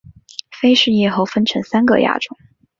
[0.59, 2.35] 菲氏叶猴分成三个亚种